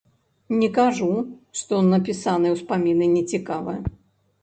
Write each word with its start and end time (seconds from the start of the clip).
Не 0.61 0.69
кажу, 0.77 1.09
што 1.61 1.81
напісаны 1.91 2.57
ўспаміны 2.57 3.15
нецікава. 3.15 3.81